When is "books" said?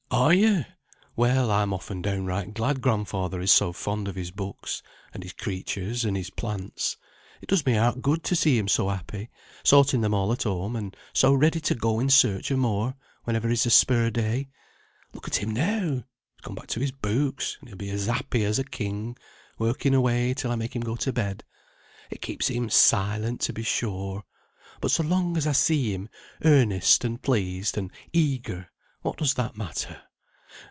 4.29-4.83, 16.91-17.57